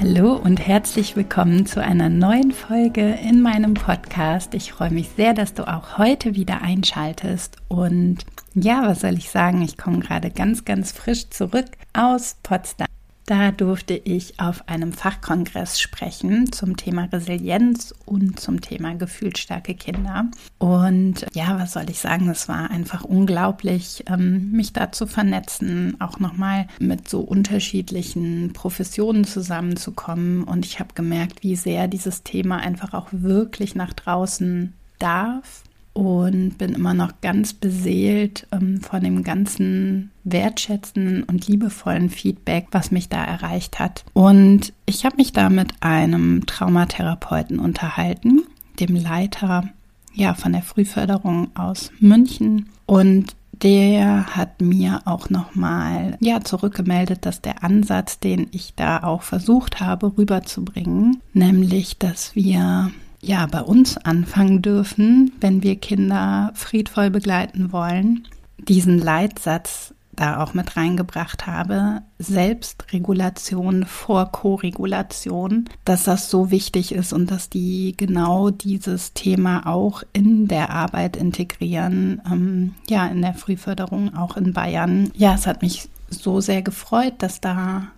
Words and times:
Hallo 0.00 0.34
und 0.34 0.66
herzlich 0.66 1.16
willkommen 1.16 1.66
zu 1.66 1.82
einer 1.82 2.08
neuen 2.08 2.50
Folge 2.52 3.18
in 3.22 3.40
meinem 3.40 3.74
Podcast. 3.74 4.54
Ich 4.54 4.72
freue 4.72 4.90
mich 4.90 5.10
sehr, 5.10 5.32
dass 5.32 5.54
du 5.54 5.68
auch 5.68 5.98
heute 5.98 6.34
wieder 6.34 6.62
einschaltest. 6.62 7.56
Und 7.68 8.18
ja, 8.54 8.82
was 8.86 9.00
soll 9.00 9.14
ich 9.14 9.30
sagen? 9.30 9.62
Ich 9.62 9.78
komme 9.78 10.00
gerade 10.00 10.30
ganz, 10.30 10.64
ganz 10.64 10.92
frisch 10.92 11.30
zurück 11.30 11.66
aus 11.92 12.36
Potsdam. 12.42 12.91
Da 13.32 13.50
durfte 13.50 13.94
ich 13.94 14.38
auf 14.38 14.68
einem 14.68 14.92
Fachkongress 14.92 15.80
sprechen 15.80 16.52
zum 16.52 16.76
Thema 16.76 17.04
Resilienz 17.04 17.94
und 18.04 18.38
zum 18.38 18.60
Thema 18.60 18.94
gefühlsstarke 18.94 19.74
Kinder. 19.74 20.26
Und 20.58 21.24
ja, 21.32 21.58
was 21.58 21.72
soll 21.72 21.88
ich 21.88 21.98
sagen? 21.98 22.28
Es 22.28 22.46
war 22.50 22.70
einfach 22.70 23.04
unglaublich, 23.04 24.04
ähm, 24.06 24.50
mich 24.52 24.74
da 24.74 24.92
zu 24.92 25.06
vernetzen, 25.06 25.98
auch 25.98 26.18
nochmal 26.18 26.66
mit 26.78 27.08
so 27.08 27.20
unterschiedlichen 27.20 28.52
Professionen 28.52 29.24
zusammenzukommen. 29.24 30.44
Und 30.44 30.66
ich 30.66 30.78
habe 30.78 30.90
gemerkt, 30.94 31.42
wie 31.42 31.56
sehr 31.56 31.88
dieses 31.88 32.24
Thema 32.24 32.58
einfach 32.58 32.92
auch 32.92 33.08
wirklich 33.12 33.74
nach 33.74 33.94
draußen 33.94 34.74
darf 34.98 35.62
und 35.92 36.56
bin 36.58 36.74
immer 36.74 36.94
noch 36.94 37.20
ganz 37.20 37.52
beseelt 37.52 38.46
ähm, 38.52 38.80
von 38.80 39.02
dem 39.02 39.22
ganzen 39.22 40.10
wertschätzenden 40.24 41.24
und 41.24 41.48
liebevollen 41.48 42.10
Feedback, 42.10 42.68
was 42.70 42.90
mich 42.90 43.08
da 43.08 43.22
erreicht 43.22 43.78
hat. 43.78 44.04
Und 44.12 44.72
ich 44.86 45.04
habe 45.04 45.16
mich 45.16 45.32
da 45.32 45.50
mit 45.50 45.72
einem 45.80 46.46
Traumatherapeuten 46.46 47.58
unterhalten, 47.58 48.42
dem 48.80 48.96
Leiter 48.96 49.64
ja 50.14 50.34
von 50.34 50.52
der 50.52 50.62
Frühförderung 50.62 51.54
aus 51.56 51.90
München 51.98 52.68
und 52.86 53.34
der 53.62 54.26
hat 54.34 54.60
mir 54.60 55.02
auch 55.04 55.30
nochmal 55.30 56.16
ja 56.20 56.40
zurückgemeldet, 56.40 57.24
dass 57.24 57.40
der 57.40 57.62
Ansatz, 57.62 58.18
den 58.18 58.48
ich 58.50 58.74
da 58.74 59.02
auch 59.02 59.22
versucht 59.22 59.80
habe 59.80 60.18
rüberzubringen, 60.18 61.20
nämlich, 61.32 61.96
dass 61.98 62.34
wir 62.34 62.90
ja 63.22 63.46
bei 63.46 63.62
uns 63.62 63.96
anfangen 63.96 64.62
dürfen, 64.62 65.32
wenn 65.40 65.62
wir 65.62 65.76
Kinder 65.76 66.50
friedvoll 66.54 67.10
begleiten 67.10 67.72
wollen, 67.72 68.28
diesen 68.58 68.98
Leitsatz 68.98 69.94
da 70.14 70.42
auch 70.42 70.52
mit 70.52 70.76
reingebracht 70.76 71.46
habe, 71.46 72.02
Selbstregulation 72.18 73.86
vor 73.86 74.30
Koregulation, 74.30 75.68
dass 75.84 76.04
das 76.04 76.28
so 76.28 76.50
wichtig 76.50 76.92
ist 76.92 77.14
und 77.14 77.30
dass 77.30 77.48
die 77.48 77.94
genau 77.96 78.50
dieses 78.50 79.14
Thema 79.14 79.66
auch 79.66 80.02
in 80.12 80.48
der 80.48 80.70
Arbeit 80.70 81.16
integrieren, 81.16 82.20
ähm, 82.30 82.74
ja, 82.90 83.06
in 83.06 83.22
der 83.22 83.34
Frühförderung, 83.34 84.14
auch 84.14 84.36
in 84.36 84.52
Bayern. 84.52 85.10
Ja, 85.16 85.34
es 85.34 85.46
hat 85.46 85.62
mich 85.62 85.88
so 86.10 86.40
sehr 86.40 86.60
gefreut, 86.60 87.14
dass 87.18 87.40
da 87.40 87.88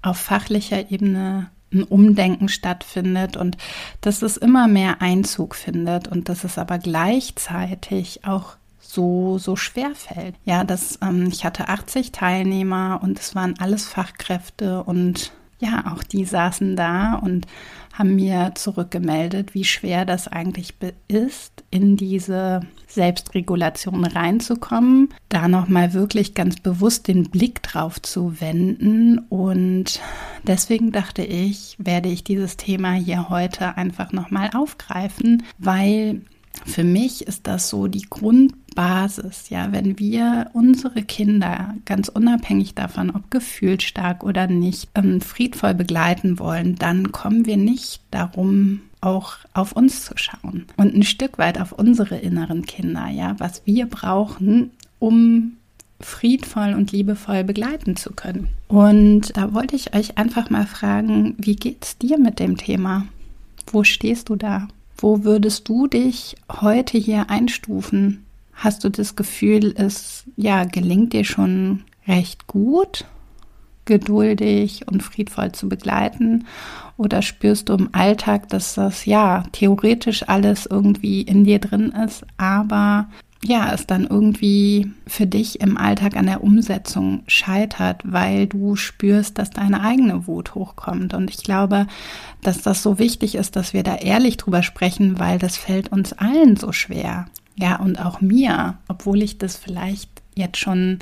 auf 0.00 0.18
fachlicher 0.18 0.92
Ebene 0.92 1.48
ein 1.74 1.82
Umdenken 1.82 2.48
stattfindet 2.48 3.36
und 3.36 3.56
dass 4.00 4.22
es 4.22 4.36
immer 4.36 4.68
mehr 4.68 5.02
Einzug 5.02 5.54
findet 5.54 6.08
und 6.08 6.28
dass 6.28 6.44
es 6.44 6.58
aber 6.58 6.78
gleichzeitig 6.78 8.24
auch 8.24 8.56
so, 8.80 9.38
so 9.38 9.56
schwer 9.56 9.90
fällt. 9.94 10.36
Ja, 10.44 10.64
das, 10.64 10.98
ähm, 11.02 11.28
ich 11.30 11.44
hatte 11.44 11.68
80 11.68 12.12
Teilnehmer 12.12 13.00
und 13.02 13.18
es 13.18 13.34
waren 13.34 13.58
alles 13.58 13.86
Fachkräfte 13.86 14.82
und 14.84 15.32
ja, 15.58 15.92
auch 15.92 16.02
die 16.02 16.24
saßen 16.24 16.76
da 16.76 17.14
und 17.14 17.46
haben 17.94 18.16
mir 18.16 18.52
zurückgemeldet, 18.56 19.54
wie 19.54 19.64
schwer 19.64 20.04
das 20.04 20.28
eigentlich 20.28 20.74
ist, 21.08 21.64
in 21.70 21.96
diese 21.96 22.60
Selbstregulation 22.88 24.04
reinzukommen, 24.04 25.14
da 25.28 25.48
nochmal 25.48 25.94
wirklich 25.94 26.34
ganz 26.34 26.56
bewusst 26.60 27.06
den 27.06 27.30
Blick 27.30 27.62
drauf 27.62 28.02
zu 28.02 28.40
wenden. 28.40 29.18
Und 29.28 30.00
deswegen 30.42 30.90
dachte 30.90 31.22
ich, 31.22 31.76
werde 31.78 32.08
ich 32.08 32.24
dieses 32.24 32.56
Thema 32.56 32.92
hier 32.92 33.28
heute 33.28 33.76
einfach 33.76 34.12
nochmal 34.12 34.50
aufgreifen, 34.54 35.44
weil 35.58 36.22
für 36.64 36.84
mich 36.84 37.26
ist 37.26 37.46
das 37.46 37.68
so 37.68 37.86
die 37.86 38.06
Grundbasis, 38.08 39.50
ja, 39.50 39.72
wenn 39.72 39.98
wir 39.98 40.50
unsere 40.52 41.02
Kinder 41.02 41.74
ganz 41.84 42.08
unabhängig 42.08 42.74
davon, 42.74 43.10
ob 43.10 43.30
gefühlsstark 43.30 44.24
oder 44.24 44.46
nicht, 44.46 44.88
ähm, 44.94 45.20
friedvoll 45.20 45.74
begleiten 45.74 46.38
wollen, 46.38 46.76
dann 46.76 47.12
kommen 47.12 47.46
wir 47.46 47.56
nicht 47.56 48.00
darum, 48.10 48.80
auch 49.00 49.36
auf 49.52 49.72
uns 49.72 50.04
zu 50.04 50.14
schauen 50.16 50.64
und 50.76 50.94
ein 50.94 51.02
Stück 51.02 51.36
weit 51.36 51.60
auf 51.60 51.72
unsere 51.72 52.16
inneren 52.16 52.64
Kinder, 52.64 53.08
ja, 53.08 53.34
was 53.38 53.62
wir 53.66 53.86
brauchen, 53.86 54.70
um 54.98 55.58
friedvoll 56.00 56.74
und 56.74 56.92
liebevoll 56.92 57.44
begleiten 57.44 57.96
zu 57.96 58.12
können. 58.12 58.48
Und 58.68 59.36
da 59.36 59.52
wollte 59.54 59.76
ich 59.76 59.94
euch 59.94 60.18
einfach 60.18 60.50
mal 60.50 60.66
fragen, 60.66 61.34
wie 61.38 61.56
geht's 61.56 61.98
dir 61.98 62.18
mit 62.18 62.38
dem 62.38 62.56
Thema? 62.56 63.06
Wo 63.66 63.84
stehst 63.84 64.28
du 64.28 64.36
da? 64.36 64.68
Wo 64.96 65.24
würdest 65.24 65.68
du 65.68 65.86
dich 65.86 66.36
heute 66.60 66.98
hier 66.98 67.30
einstufen? 67.30 68.24
Hast 68.52 68.84
du 68.84 68.88
das 68.88 69.16
Gefühl, 69.16 69.74
es 69.76 70.24
ja 70.36 70.64
gelingt 70.64 71.12
dir 71.12 71.24
schon 71.24 71.82
recht 72.06 72.46
gut, 72.46 73.04
geduldig 73.84 74.86
und 74.86 75.02
friedvoll 75.02 75.52
zu 75.52 75.68
begleiten? 75.68 76.46
Oder 76.96 77.22
spürst 77.22 77.68
du 77.68 77.74
im 77.74 77.88
Alltag, 77.92 78.48
dass 78.50 78.74
das 78.74 79.04
ja 79.04 79.44
theoretisch 79.52 80.28
alles 80.28 80.66
irgendwie 80.66 81.22
in 81.22 81.44
dir 81.44 81.58
drin 81.58 81.90
ist, 81.90 82.24
aber 82.36 83.08
ja, 83.44 83.72
es 83.74 83.86
dann 83.86 84.06
irgendwie 84.06 84.90
für 85.06 85.26
dich 85.26 85.60
im 85.60 85.76
Alltag 85.76 86.16
an 86.16 86.26
der 86.26 86.42
Umsetzung 86.42 87.22
scheitert, 87.26 88.00
weil 88.04 88.46
du 88.46 88.74
spürst, 88.74 89.38
dass 89.38 89.50
deine 89.50 89.82
eigene 89.82 90.26
Wut 90.26 90.54
hochkommt. 90.54 91.12
Und 91.12 91.30
ich 91.30 91.38
glaube, 91.38 91.86
dass 92.42 92.62
das 92.62 92.82
so 92.82 92.98
wichtig 92.98 93.34
ist, 93.34 93.56
dass 93.56 93.74
wir 93.74 93.82
da 93.82 93.96
ehrlich 93.96 94.38
drüber 94.38 94.62
sprechen, 94.62 95.18
weil 95.18 95.38
das 95.38 95.58
fällt 95.58 95.92
uns 95.92 96.14
allen 96.14 96.56
so 96.56 96.72
schwer. 96.72 97.26
Ja, 97.56 97.76
und 97.76 98.00
auch 98.00 98.20
mir, 98.20 98.78
obwohl 98.88 99.22
ich 99.22 99.36
das 99.36 99.56
vielleicht 99.56 100.10
jetzt 100.34 100.58
schon 100.58 101.00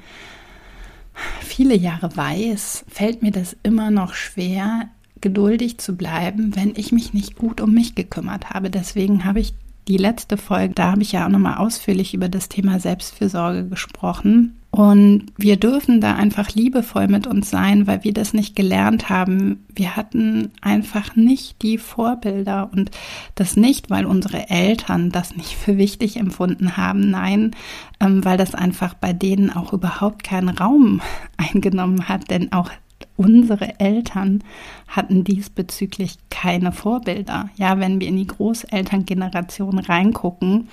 viele 1.41 1.77
Jahre 1.77 2.17
weiß, 2.17 2.85
fällt 2.89 3.23
mir 3.23 3.31
das 3.31 3.57
immer 3.63 3.91
noch 3.91 4.15
schwer, 4.15 4.89
geduldig 5.21 5.79
zu 5.79 5.97
bleiben, 5.97 6.57
wenn 6.57 6.75
ich 6.77 6.91
mich 6.91 7.15
nicht 7.15 7.37
gut 7.37 7.61
um 7.61 7.73
mich 7.73 7.95
gekümmert 7.95 8.51
habe. 8.51 8.69
Deswegen 8.69 9.25
habe 9.25 9.39
ich 9.39 9.55
die 9.89 9.97
letzte 9.97 10.37
Folge, 10.37 10.75
da 10.75 10.93
habe 10.93 11.03
ich 11.03 11.13
ja 11.13 11.25
auch 11.25 11.31
nochmal 11.31 11.59
ausführlich 11.59 12.15
über 12.15 12.29
das 12.29 12.49
Thema 12.49 12.79
Selbstfürsorge 12.79 13.69
gesprochen. 13.69 14.59
Und 14.75 15.27
wir 15.37 15.59
dürfen 15.59 16.01
da 16.01 16.15
einfach 16.15 16.49
liebevoll 16.53 17.07
mit 17.07 17.27
uns 17.27 17.51
sein, 17.51 17.87
weil 17.87 18.05
wir 18.05 18.15
das 18.15 18.33
nicht 18.33 18.57
gelernt 18.57 19.11
haben. 19.11 19.67
Wir 19.75 19.97
hatten 19.97 20.51
einfach 20.63 21.15
nicht 21.15 21.61
die 21.61 21.77
Vorbilder 21.77 22.71
und 22.73 22.91
das 23.35 23.55
nicht, 23.57 23.91
weil 23.91 24.07
unsere 24.07 24.49
Eltern 24.49 25.11
das 25.11 25.37
nicht 25.37 25.57
für 25.57 25.77
wichtig 25.77 26.17
empfunden 26.17 26.79
haben. 26.79 27.11
Nein, 27.11 27.51
ähm, 28.01 28.25
weil 28.25 28.39
das 28.39 28.55
einfach 28.55 28.95
bei 28.95 29.13
denen 29.13 29.51
auch 29.51 29.75
überhaupt 29.75 30.25
keinen 30.25 30.49
Raum 30.49 31.03
eingenommen 31.37 32.09
hat. 32.09 32.31
Denn 32.31 32.51
auch 32.53 32.71
unsere 33.17 33.81
Eltern 33.81 34.43
hatten 34.89 35.25
diesbezüglich 35.25 36.17
keine 36.31 36.73
Vorbilder. 36.73 37.49
Ja, 37.57 37.79
wenn 37.79 38.01
wir 38.01 38.09
in 38.09 38.17
die 38.17 38.27
Großelterngeneration 38.27 39.79
reingucken, 39.79 40.69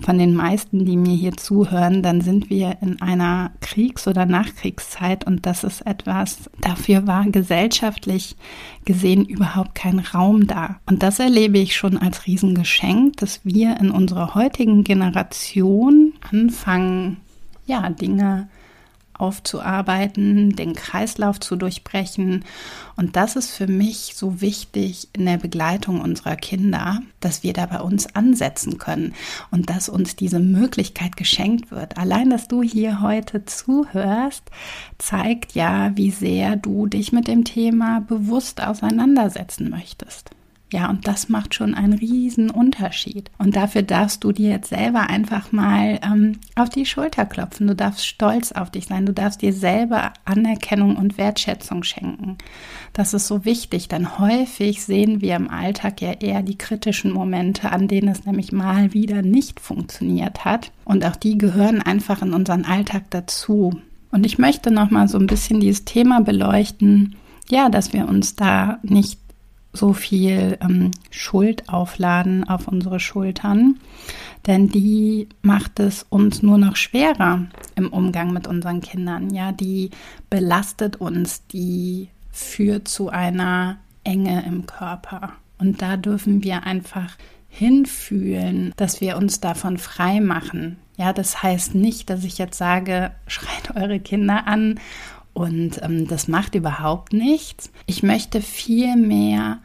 von 0.00 0.18
den 0.18 0.34
meisten, 0.34 0.84
die 0.84 0.96
mir 0.96 1.16
hier 1.16 1.36
zuhören, 1.36 2.02
dann 2.02 2.20
sind 2.20 2.50
wir 2.50 2.76
in 2.80 3.00
einer 3.02 3.50
Kriegs- 3.60 4.06
oder 4.06 4.26
Nachkriegszeit 4.26 5.26
und 5.26 5.46
das 5.46 5.64
ist 5.64 5.86
etwas, 5.86 6.50
dafür 6.60 7.06
war 7.06 7.24
gesellschaftlich 7.24 8.36
gesehen 8.84 9.24
überhaupt 9.24 9.74
kein 9.74 9.98
Raum 9.98 10.46
da. 10.46 10.80
Und 10.86 11.02
das 11.02 11.18
erlebe 11.18 11.58
ich 11.58 11.74
schon 11.74 11.96
als 11.96 12.26
Riesengeschenk, 12.26 13.16
dass 13.16 13.40
wir 13.44 13.78
in 13.80 13.90
unserer 13.90 14.34
heutigen 14.34 14.84
Generation 14.84 16.12
anfangen, 16.30 17.18
ja, 17.66 17.88
Dinge 17.90 18.48
aufzuarbeiten, 19.18 20.56
den 20.56 20.74
Kreislauf 20.74 21.40
zu 21.40 21.56
durchbrechen. 21.56 22.44
Und 22.96 23.16
das 23.16 23.36
ist 23.36 23.50
für 23.50 23.66
mich 23.66 24.14
so 24.14 24.40
wichtig 24.40 25.08
in 25.12 25.26
der 25.26 25.38
Begleitung 25.38 26.00
unserer 26.00 26.36
Kinder, 26.36 27.00
dass 27.20 27.42
wir 27.42 27.52
da 27.52 27.66
bei 27.66 27.80
uns 27.80 28.14
ansetzen 28.14 28.78
können 28.78 29.14
und 29.50 29.70
dass 29.70 29.88
uns 29.88 30.16
diese 30.16 30.40
Möglichkeit 30.40 31.16
geschenkt 31.16 31.70
wird. 31.70 31.98
Allein, 31.98 32.30
dass 32.30 32.48
du 32.48 32.62
hier 32.62 33.00
heute 33.00 33.44
zuhörst, 33.44 34.44
zeigt 34.98 35.54
ja, 35.54 35.96
wie 35.96 36.10
sehr 36.10 36.56
du 36.56 36.86
dich 36.86 37.12
mit 37.12 37.28
dem 37.28 37.44
Thema 37.44 38.00
bewusst 38.00 38.62
auseinandersetzen 38.62 39.70
möchtest. 39.70 40.33
Ja, 40.74 40.90
und 40.90 41.06
das 41.06 41.28
macht 41.28 41.54
schon 41.54 41.72
einen 41.72 41.92
riesen 41.92 42.50
Unterschied. 42.50 43.30
Und 43.38 43.54
dafür 43.54 43.82
darfst 43.82 44.24
du 44.24 44.32
dir 44.32 44.50
jetzt 44.50 44.70
selber 44.70 45.08
einfach 45.08 45.52
mal 45.52 46.00
ähm, 46.02 46.40
auf 46.56 46.68
die 46.68 46.84
Schulter 46.84 47.26
klopfen. 47.26 47.68
Du 47.68 47.76
darfst 47.76 48.04
stolz 48.04 48.50
auf 48.50 48.72
dich 48.72 48.86
sein. 48.86 49.06
Du 49.06 49.12
darfst 49.12 49.40
dir 49.40 49.52
selber 49.52 50.12
Anerkennung 50.24 50.96
und 50.96 51.16
Wertschätzung 51.16 51.84
schenken. 51.84 52.38
Das 52.92 53.14
ist 53.14 53.28
so 53.28 53.44
wichtig, 53.44 53.86
denn 53.86 54.18
häufig 54.18 54.82
sehen 54.84 55.20
wir 55.20 55.36
im 55.36 55.48
Alltag 55.48 56.02
ja 56.02 56.10
eher 56.10 56.42
die 56.42 56.58
kritischen 56.58 57.12
Momente, 57.12 57.70
an 57.70 57.86
denen 57.86 58.08
es 58.08 58.26
nämlich 58.26 58.50
mal 58.50 58.92
wieder 58.92 59.22
nicht 59.22 59.60
funktioniert 59.60 60.44
hat. 60.44 60.72
Und 60.84 61.06
auch 61.06 61.14
die 61.14 61.38
gehören 61.38 61.82
einfach 61.82 62.20
in 62.20 62.32
unseren 62.32 62.64
Alltag 62.64 63.04
dazu. 63.10 63.80
Und 64.10 64.26
ich 64.26 64.38
möchte 64.38 64.72
noch 64.72 64.90
mal 64.90 65.06
so 65.06 65.18
ein 65.18 65.28
bisschen 65.28 65.60
dieses 65.60 65.84
Thema 65.84 66.20
beleuchten, 66.20 67.14
ja, 67.48 67.68
dass 67.68 67.92
wir 67.92 68.08
uns 68.08 68.34
da 68.34 68.78
nicht 68.82 69.23
so 69.74 69.92
viel 69.92 70.56
ähm, 70.62 70.92
Schuld 71.10 71.68
aufladen 71.68 72.48
auf 72.48 72.68
unsere 72.68 73.00
Schultern, 73.00 73.80
denn 74.46 74.68
die 74.68 75.28
macht 75.42 75.80
es 75.80 76.06
uns 76.08 76.42
nur 76.42 76.58
noch 76.58 76.76
schwerer 76.76 77.46
im 77.74 77.92
Umgang 77.92 78.32
mit 78.32 78.46
unseren 78.46 78.80
Kindern. 78.80 79.34
Ja, 79.34 79.52
die 79.52 79.90
belastet 80.30 80.96
uns, 80.96 81.46
die 81.48 82.08
führt 82.30 82.88
zu 82.88 83.10
einer 83.10 83.78
Enge 84.04 84.44
im 84.46 84.66
Körper. 84.66 85.32
Und 85.58 85.82
da 85.82 85.96
dürfen 85.96 86.42
wir 86.44 86.64
einfach 86.64 87.16
hinfühlen, 87.48 88.72
dass 88.76 89.00
wir 89.00 89.16
uns 89.16 89.40
davon 89.40 89.78
frei 89.78 90.20
machen. 90.20 90.78
Ja, 90.96 91.12
das 91.12 91.42
heißt 91.42 91.74
nicht, 91.74 92.10
dass 92.10 92.24
ich 92.24 92.38
jetzt 92.38 92.58
sage, 92.58 93.12
schreit 93.26 93.76
eure 93.76 94.00
Kinder 94.00 94.46
an 94.46 94.80
und 95.34 95.82
ähm, 95.82 96.06
das 96.06 96.28
macht 96.28 96.54
überhaupt 96.54 97.12
nichts. 97.12 97.70
Ich 97.86 98.02
möchte 98.02 98.40
vielmehr 98.40 99.58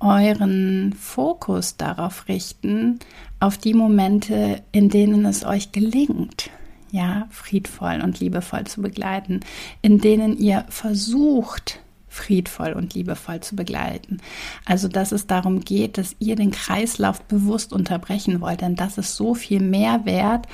euren 0.00 0.92
Fokus 0.92 1.76
darauf 1.76 2.28
richten, 2.28 3.00
auf 3.40 3.58
die 3.58 3.74
Momente, 3.74 4.62
in 4.70 4.90
denen 4.90 5.24
es 5.24 5.44
euch 5.44 5.72
gelingt, 5.72 6.50
ja, 6.92 7.26
friedvoll 7.30 8.00
und 8.02 8.20
liebevoll 8.20 8.64
zu 8.64 8.82
begleiten, 8.82 9.40
in 9.82 9.98
denen 9.98 10.36
ihr 10.38 10.64
versucht, 10.68 11.80
friedvoll 12.08 12.72
und 12.72 12.94
liebevoll 12.94 13.40
zu 13.40 13.56
begleiten. 13.56 14.18
Also, 14.64 14.88
dass 14.88 15.12
es 15.12 15.26
darum 15.26 15.60
geht, 15.60 15.98
dass 15.98 16.16
ihr 16.18 16.36
den 16.36 16.50
Kreislauf 16.50 17.22
bewusst 17.22 17.72
unterbrechen 17.72 18.40
wollt, 18.40 18.60
denn 18.60 18.76
das 18.76 18.98
ist 18.98 19.16
so 19.16 19.34
viel 19.34 19.60
mehr 19.60 20.04
wert, 20.04 20.46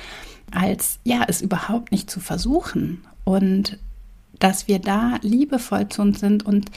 als 0.51 0.99
ja, 1.03 1.23
es 1.27 1.41
überhaupt 1.41 1.91
nicht 1.91 2.09
zu 2.09 2.19
versuchen. 2.19 3.01
Und 3.23 3.79
dass 4.39 4.67
wir 4.67 4.79
da 4.79 5.17
liebevoll 5.21 5.89
zu 5.89 6.01
uns 6.01 6.19
sind 6.19 6.45
und 6.45 6.71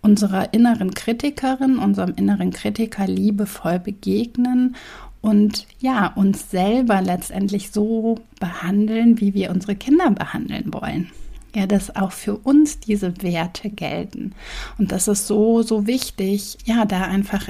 unserer 0.00 0.52
inneren 0.52 0.92
Kritikerin, 0.94 1.78
unserem 1.78 2.14
inneren 2.16 2.50
Kritiker 2.50 3.06
liebevoll 3.06 3.78
begegnen 3.78 4.76
und 5.20 5.68
ja, 5.78 6.08
uns 6.08 6.50
selber 6.50 7.00
letztendlich 7.00 7.70
so 7.70 8.18
behandeln, 8.40 9.20
wie 9.20 9.34
wir 9.34 9.50
unsere 9.50 9.76
Kinder 9.76 10.10
behandeln 10.10 10.72
wollen. 10.74 11.10
Ja, 11.54 11.66
dass 11.66 11.94
auch 11.94 12.12
für 12.12 12.36
uns 12.38 12.80
diese 12.80 13.22
Werte 13.22 13.70
gelten. 13.70 14.32
Und 14.78 14.90
das 14.90 15.06
ist 15.06 15.26
so, 15.26 15.62
so 15.62 15.86
wichtig, 15.86 16.56
ja, 16.64 16.86
da 16.86 17.02
einfach, 17.02 17.46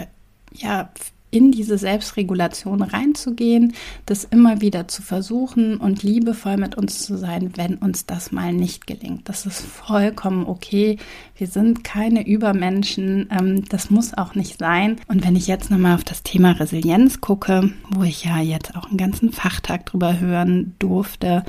ja, 0.53 0.91
in 1.32 1.50
diese 1.50 1.79
Selbstregulation 1.79 2.82
reinzugehen, 2.82 3.73
das 4.06 4.25
immer 4.25 4.61
wieder 4.61 4.87
zu 4.87 5.02
versuchen 5.02 5.79
und 5.79 6.02
liebevoll 6.02 6.58
mit 6.58 6.76
uns 6.76 7.02
zu 7.02 7.17
sein, 7.17 7.52
wenn 7.56 7.76
uns 7.76 8.06
das 8.06 8.31
mal 8.31 8.52
nicht 8.52 8.87
gelingt. 8.87 9.29
Das 9.29 9.46
ist 9.46 9.62
vollkommen 9.62 10.46
okay. 10.46 10.99
Wir 11.34 11.46
sind 11.46 11.82
keine 11.82 12.26
Übermenschen. 12.26 13.29
Ähm, 13.31 13.64
das 13.69 13.90
muss 13.90 14.14
auch 14.14 14.34
nicht 14.34 14.58
sein. 14.58 15.00
Und 15.08 15.26
wenn 15.26 15.34
ich 15.34 15.46
jetzt 15.46 15.70
nochmal 15.70 15.94
auf 15.94 16.05
das 16.05 16.23
Thema 16.23 16.52
Resilienz 16.52 17.20
gucke, 17.20 17.73
wo 17.90 18.02
ich 18.02 18.25
ja 18.25 18.38
jetzt 18.40 18.76
auch 18.76 18.88
einen 18.88 18.99
ganzen 18.99 19.32
Fachtag 19.32 19.87
drüber 19.87 20.20
hören 20.20 20.75
durfte, 20.79 21.44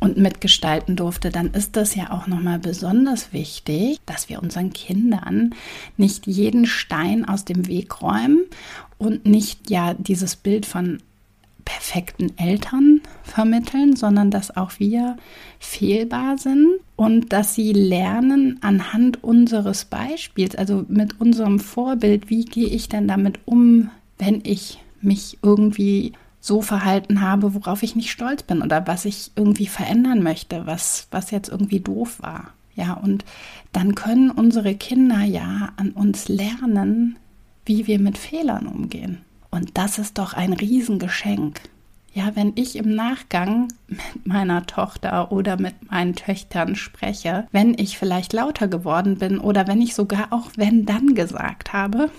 und 0.00 0.16
mitgestalten 0.16 0.96
durfte, 0.96 1.30
dann 1.30 1.52
ist 1.52 1.76
das 1.76 1.94
ja 1.94 2.10
auch 2.10 2.26
nochmal 2.26 2.58
besonders 2.58 3.32
wichtig, 3.32 3.98
dass 4.06 4.28
wir 4.28 4.42
unseren 4.42 4.72
Kindern 4.72 5.54
nicht 5.96 6.26
jeden 6.26 6.66
Stein 6.66 7.26
aus 7.26 7.44
dem 7.44 7.66
Weg 7.66 8.02
räumen 8.02 8.42
und 8.98 9.26
nicht 9.26 9.70
ja 9.70 9.94
dieses 9.94 10.36
Bild 10.36 10.66
von 10.66 10.98
perfekten 11.64 12.36
Eltern 12.36 13.00
vermitteln, 13.22 13.96
sondern 13.96 14.30
dass 14.30 14.56
auch 14.56 14.72
wir 14.78 15.16
fehlbar 15.58 16.38
sind 16.38 16.68
und 16.96 17.32
dass 17.32 17.54
sie 17.54 17.72
lernen 17.72 18.58
anhand 18.62 19.24
unseres 19.24 19.86
Beispiels, 19.86 20.54
also 20.54 20.84
mit 20.88 21.20
unserem 21.20 21.58
Vorbild, 21.58 22.28
wie 22.28 22.44
gehe 22.44 22.68
ich 22.68 22.88
denn 22.88 23.08
damit 23.08 23.40
um, 23.46 23.90
wenn 24.18 24.42
ich 24.44 24.78
mich 25.00 25.38
irgendwie 25.42 26.12
so 26.44 26.60
verhalten 26.60 27.22
habe, 27.22 27.54
worauf 27.54 27.82
ich 27.82 27.96
nicht 27.96 28.10
stolz 28.10 28.42
bin 28.42 28.60
oder 28.60 28.86
was 28.86 29.06
ich 29.06 29.30
irgendwie 29.34 29.66
verändern 29.66 30.22
möchte, 30.22 30.66
was, 30.66 31.08
was 31.10 31.30
jetzt 31.30 31.48
irgendwie 31.48 31.80
doof 31.80 32.20
war. 32.20 32.52
Ja, 32.74 32.92
und 32.92 33.24
dann 33.72 33.94
können 33.94 34.30
unsere 34.30 34.74
Kinder 34.74 35.22
ja 35.22 35.72
an 35.78 35.92
uns 35.92 36.28
lernen, 36.28 37.16
wie 37.64 37.86
wir 37.86 37.98
mit 37.98 38.18
Fehlern 38.18 38.66
umgehen. 38.66 39.22
Und 39.50 39.78
das 39.78 39.98
ist 39.98 40.18
doch 40.18 40.34
ein 40.34 40.52
Riesengeschenk. 40.52 41.62
Ja, 42.12 42.36
wenn 42.36 42.52
ich 42.56 42.76
im 42.76 42.94
Nachgang 42.94 43.68
mit 43.96 44.26
meiner 44.26 44.66
Tochter 44.66 45.32
oder 45.32 45.60
mit 45.60 45.90
meinen 45.90 46.14
Töchtern 46.14 46.76
spreche, 46.76 47.46
wenn 47.52 47.74
ich 47.78 47.98
vielleicht 47.98 48.32
lauter 48.32 48.68
geworden 48.68 49.18
bin 49.18 49.38
oder 49.38 49.66
wenn 49.66 49.80
ich 49.80 49.94
sogar 49.94 50.28
auch 50.30 50.50
wenn 50.56 50.86
dann 50.86 51.14
gesagt 51.14 51.72
habe, 51.72 52.10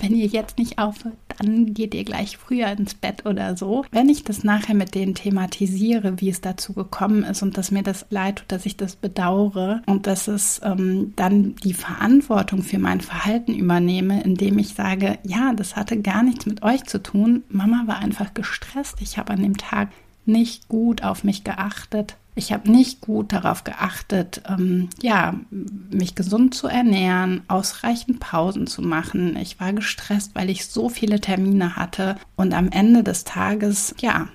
wenn 0.00 0.14
ihr 0.14 0.26
jetzt 0.26 0.58
nicht 0.58 0.78
aufhört, 0.78 1.16
dann 1.38 1.74
geht 1.74 1.94
ihr 1.94 2.04
gleich 2.04 2.36
früher 2.36 2.68
ins 2.68 2.94
Bett 2.94 3.26
oder 3.26 3.56
so. 3.56 3.84
Wenn 3.90 4.08
ich 4.08 4.24
das 4.24 4.44
nachher 4.44 4.74
mit 4.74 4.94
denen 4.94 5.14
thematisiere, 5.14 6.20
wie 6.20 6.28
es 6.28 6.40
dazu 6.40 6.72
gekommen 6.72 7.24
ist 7.24 7.42
und 7.42 7.56
dass 7.58 7.70
mir 7.70 7.82
das 7.82 8.06
leid 8.10 8.36
tut, 8.36 8.52
dass 8.52 8.66
ich 8.66 8.76
das 8.76 8.96
bedauere 8.96 9.82
und 9.86 10.06
dass 10.06 10.28
es 10.28 10.60
ähm, 10.64 11.12
dann 11.16 11.54
die 11.56 11.74
Verantwortung 11.74 12.62
für 12.62 12.78
mein 12.78 13.00
Verhalten 13.00 13.54
übernehme, 13.54 14.22
indem 14.22 14.58
ich 14.58 14.74
sage, 14.74 15.18
ja, 15.24 15.52
das 15.54 15.76
hatte 15.76 16.00
gar 16.00 16.22
nichts 16.22 16.46
mit 16.46 16.62
euch 16.62 16.84
zu 16.84 17.02
tun. 17.02 17.44
Mama 17.48 17.84
war 17.86 17.98
einfach 17.98 18.34
gestresst. 18.34 19.00
Ich 19.00 19.18
habe 19.18 19.32
an 19.32 19.42
dem 19.42 19.56
Tag 19.56 19.88
nicht 20.24 20.68
gut 20.68 21.02
auf 21.02 21.24
mich 21.24 21.44
geachtet. 21.44 22.16
Ich 22.34 22.52
habe 22.52 22.70
nicht 22.70 23.02
gut 23.02 23.32
darauf 23.32 23.62
geachtet, 23.62 24.42
ähm, 24.48 24.88
ja, 25.02 25.34
mich 25.50 26.14
gesund 26.14 26.54
zu 26.54 26.66
ernähren, 26.66 27.42
ausreichend 27.48 28.20
Pausen 28.20 28.66
zu 28.66 28.80
machen. 28.80 29.36
Ich 29.36 29.60
war 29.60 29.74
gestresst, 29.74 30.34
weil 30.34 30.48
ich 30.48 30.66
so 30.66 30.88
viele 30.88 31.20
Termine 31.20 31.76
hatte. 31.76 32.16
Und 32.34 32.54
am 32.54 32.70
Ende 32.70 33.02
des 33.02 33.24
Tages, 33.24 33.94
ja, 34.00 34.28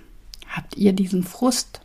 habt 0.48 0.78
ihr 0.78 0.94
diesen 0.94 1.24
Frust 1.24 1.82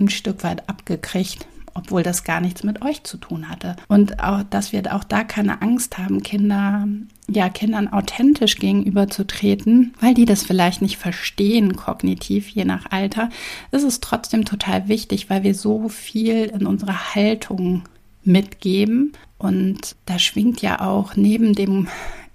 ein 0.00 0.08
Stück 0.08 0.42
weit 0.44 0.68
abgekriegt 0.68 1.46
obwohl 1.74 2.02
das 2.02 2.24
gar 2.24 2.40
nichts 2.40 2.62
mit 2.62 2.82
euch 2.82 3.02
zu 3.04 3.16
tun 3.16 3.48
hatte. 3.48 3.76
Und 3.88 4.22
auch, 4.22 4.42
dass 4.48 4.72
wir 4.72 4.94
auch 4.94 5.04
da 5.04 5.24
keine 5.24 5.60
Angst 5.60 5.98
haben, 5.98 6.22
Kinder, 6.22 6.86
ja, 7.28 7.48
Kindern 7.48 7.88
authentisch 7.88 8.56
gegenüberzutreten, 8.56 9.94
weil 10.00 10.14
die 10.14 10.24
das 10.24 10.44
vielleicht 10.44 10.82
nicht 10.82 10.96
verstehen, 10.96 11.76
kognitiv, 11.76 12.48
je 12.48 12.64
nach 12.64 12.90
Alter, 12.90 13.28
ist 13.72 13.82
es 13.82 14.00
trotzdem 14.00 14.44
total 14.44 14.88
wichtig, 14.88 15.28
weil 15.30 15.42
wir 15.42 15.54
so 15.54 15.88
viel 15.88 16.44
in 16.44 16.66
unserer 16.66 17.14
Haltung 17.14 17.82
mitgeben. 18.22 19.12
Und 19.38 19.96
da 20.06 20.18
schwingt 20.18 20.62
ja 20.62 20.80
auch 20.80 21.16
neben 21.16 21.54
dem 21.54 21.88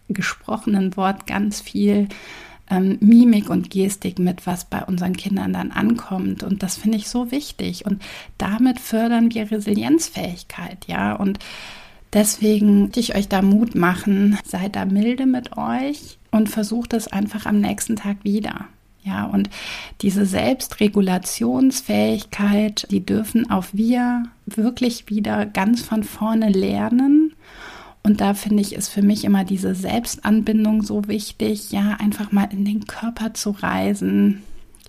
gesprochenen 0.09 0.95
Wort 0.97 1.27
ganz 1.27 1.61
viel 1.61 2.07
ähm, 2.69 2.97
Mimik 2.99 3.49
und 3.49 3.69
Gestik 3.69 4.19
mit, 4.19 4.45
was 4.45 4.65
bei 4.65 4.83
unseren 4.83 5.15
Kindern 5.15 5.53
dann 5.53 5.71
ankommt. 5.71 6.43
Und 6.43 6.63
das 6.63 6.77
finde 6.77 6.97
ich 6.97 7.09
so 7.09 7.31
wichtig. 7.31 7.85
Und 7.85 8.01
damit 8.37 8.79
fördern 8.79 9.33
wir 9.33 9.51
Resilienzfähigkeit, 9.51 10.85
ja. 10.87 11.15
Und 11.15 11.39
deswegen 12.13 12.83
möchte 12.83 12.99
ich 12.99 13.15
euch 13.15 13.27
da 13.27 13.41
Mut 13.41 13.75
machen, 13.75 14.37
seid 14.45 14.75
da 14.75 14.85
milde 14.85 15.25
mit 15.25 15.57
euch 15.57 16.19
und 16.31 16.49
versucht 16.49 16.93
es 16.93 17.07
einfach 17.07 17.45
am 17.45 17.59
nächsten 17.59 17.95
Tag 17.95 18.17
wieder. 18.23 18.65
Ja, 19.03 19.25
und 19.25 19.49
diese 20.01 20.25
Selbstregulationsfähigkeit, 20.25 22.85
die 22.91 23.05
dürfen 23.05 23.49
auch 23.49 23.67
wir 23.71 24.23
wirklich 24.45 25.09
wieder 25.09 25.45
ganz 25.45 25.81
von 25.81 26.03
vorne 26.03 26.49
lernen 26.49 27.18
und 28.09 28.21
da 28.21 28.33
finde 28.33 28.61
ich, 28.61 28.73
ist 28.73 28.89
für 28.89 29.03
mich 29.03 29.23
immer 29.23 29.43
diese 29.43 29.75
Selbstanbindung 29.75 30.81
so 30.81 31.07
wichtig, 31.07 31.71
ja, 31.71 31.95
einfach 31.99 32.31
mal 32.31 32.49
in 32.51 32.65
den 32.65 32.87
Körper 32.87 33.35
zu 33.35 33.51
reisen. 33.51 34.41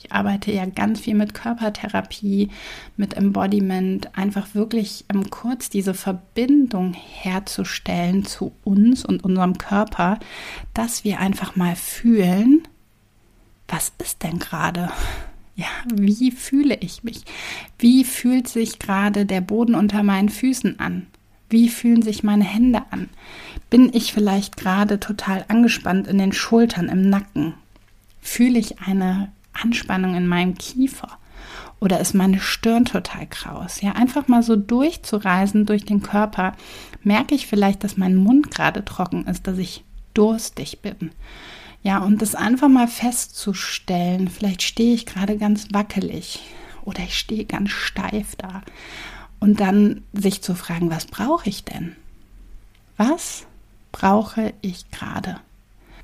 Ich 0.03 0.11
arbeite 0.11 0.51
ja 0.53 0.65
ganz 0.65 1.01
viel 1.01 1.15
mit 1.15 1.35
Körpertherapie, 1.35 2.49
mit 2.97 3.13
Embodiment, 3.19 4.17
einfach 4.17 4.55
wirklich 4.55 5.05
ähm, 5.13 5.29
kurz 5.29 5.69
diese 5.69 5.93
Verbindung 5.93 6.95
herzustellen 6.95 8.25
zu 8.25 8.53
uns 8.65 9.05
und 9.05 9.23
unserem 9.23 9.59
Körper, 9.59 10.19
dass 10.73 11.05
wir 11.05 11.21
einfach 11.21 11.57
mal 11.57 11.77
fühlen, 11.77 12.63
was 13.69 13.93
ist 13.99 14.23
denn 14.23 14.39
gerade? 14.39 14.89
Ja, 15.57 15.67
wie 15.93 16.31
fühle 16.31 16.79
ich 16.81 17.05
mich? 17.05 17.21
Wie 17.79 18.05
fühlt 18.05 18.49
sich 18.49 18.79
gerade 18.79 19.27
der 19.27 19.43
Boden 19.43 19.75
unter 19.75 20.03
meinen 20.03 20.31
Füßen 20.31 20.81
an? 20.81 21.07
Wie 21.51 21.69
fühlen 21.69 22.03
sich 22.03 22.23
meine 22.23 22.45
Hände 22.45 22.83
an? 22.91 23.11
Bin 23.69 23.93
ich 23.93 24.13
vielleicht 24.13 24.57
gerade 24.57 25.01
total 25.01 25.45
angespannt 25.49 26.07
in 26.07 26.19
den 26.19 26.33
Schultern, 26.33 26.89
im 26.89 27.11
Nacken? 27.11 27.55
Fühle 28.21 28.59
ich 28.59 28.81
eine 28.81 29.33
Anspannung 29.53 30.15
in 30.15 30.27
meinem 30.27 30.57
Kiefer? 30.57 31.19
Oder 31.81 31.99
ist 31.99 32.15
meine 32.15 32.41
Stirn 32.41 32.85
total 32.85 33.27
kraus? 33.27 33.81
Ja, 33.81 33.93
einfach 33.93 34.29
mal 34.29 34.43
so 34.43 34.55
durchzureisen 34.55 35.67
durch 35.67 35.85
den 35.85 36.03
Körper, 36.03 36.55
merke 37.03 37.35
ich 37.35 37.47
vielleicht, 37.47 37.83
dass 37.83 37.97
mein 37.97 38.17
Mund 38.17 38.51
gerade 38.51 38.85
trocken 38.85 39.27
ist, 39.27 39.47
dass 39.47 39.59
ich 39.59 39.83
durstig 40.15 40.81
bin. 40.83 41.11
Ja, 41.83 41.99
und 41.99 42.21
das 42.23 42.35
einfach 42.35 42.69
mal 42.69 42.89
festzustellen. 42.89 44.29
Vielleicht 44.29 44.63
stehe 44.63 44.95
ich 44.95 45.07
gerade 45.07 45.39
ganz 45.39 45.69
wackelig 45.73 46.41
oder 46.85 47.03
ich 47.03 47.19
stehe 47.19 47.45
ganz 47.47 47.71
steif 47.71 48.37
da. 48.37 48.63
Und 49.41 49.61
dann 49.61 50.03
sich 50.13 50.43
zu 50.43 50.55
fragen, 50.55 50.91
was 50.91 51.07
brauche 51.07 51.49
ich 51.49 51.65
denn? 51.65 51.97
Was 52.97 53.47
brauche 53.93 54.53
ich 54.61 54.91
gerade? 54.91 55.41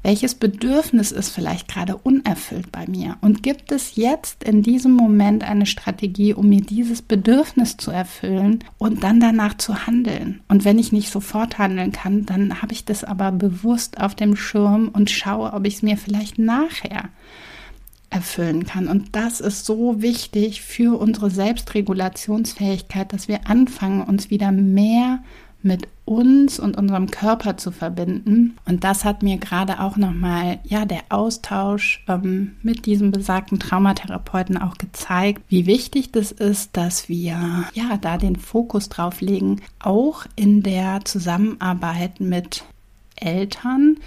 Welches 0.02 0.36
Bedürfnis 0.36 1.10
ist 1.10 1.30
vielleicht 1.30 1.66
gerade 1.66 1.96
unerfüllt 1.96 2.70
bei 2.70 2.86
mir? 2.86 3.16
Und 3.22 3.42
gibt 3.42 3.72
es 3.72 3.96
jetzt 3.96 4.44
in 4.44 4.62
diesem 4.62 4.92
Moment 4.92 5.42
eine 5.42 5.66
Strategie, 5.66 6.32
um 6.32 6.48
mir 6.48 6.60
dieses 6.60 7.02
Bedürfnis 7.02 7.76
zu 7.76 7.90
erfüllen 7.90 8.60
und 8.78 9.02
dann 9.02 9.18
danach 9.18 9.56
zu 9.58 9.86
handeln? 9.86 10.42
Und 10.46 10.64
wenn 10.64 10.78
ich 10.78 10.92
nicht 10.92 11.10
sofort 11.10 11.58
handeln 11.58 11.90
kann, 11.90 12.24
dann 12.24 12.62
habe 12.62 12.72
ich 12.72 12.84
das 12.84 13.02
aber 13.02 13.32
bewusst 13.32 14.00
auf 14.00 14.14
dem 14.14 14.36
Schirm 14.36 14.90
und 14.90 15.10
schaue, 15.10 15.52
ob 15.52 15.66
ich 15.66 15.74
es 15.74 15.82
mir 15.82 15.96
vielleicht 15.96 16.38
nachher 16.38 17.08
erfüllen 18.10 18.66
kann. 18.66 18.88
Und 18.88 19.14
das 19.16 19.40
ist 19.40 19.66
so 19.66 20.00
wichtig 20.02 20.62
für 20.62 20.98
unsere 20.98 21.30
Selbstregulationsfähigkeit, 21.30 23.12
dass 23.12 23.28
wir 23.28 23.48
anfangen, 23.48 24.02
uns 24.02 24.30
wieder 24.30 24.52
mehr 24.52 25.20
mit 25.62 25.88
uns 26.04 26.60
und 26.60 26.78
unserem 26.78 27.10
Körper 27.10 27.56
zu 27.56 27.72
verbinden. 27.72 28.56
Und 28.64 28.84
das 28.84 29.04
hat 29.04 29.22
mir 29.22 29.36
gerade 29.38 29.80
auch 29.80 29.96
nochmal, 29.96 30.60
ja, 30.64 30.84
der 30.84 31.02
Austausch 31.08 32.04
ähm, 32.08 32.56
mit 32.62 32.86
diesem 32.86 33.10
besagten 33.10 33.58
Traumatherapeuten 33.58 34.56
auch 34.56 34.78
gezeigt, 34.78 35.42
wie 35.48 35.66
wichtig 35.66 36.12
das 36.12 36.30
ist, 36.30 36.76
dass 36.76 37.08
wir, 37.08 37.64
ja, 37.75 37.96
da 38.00 38.16
den 38.16 38.36
Fokus 38.36 38.88
drauf 38.88 39.20
legen, 39.20 39.60
auch 39.80 40.26
in 40.36 40.62
der 40.62 41.04
Zusammenarbeit 41.04 42.20
mit 42.20 42.64
Eltern, 43.16 43.99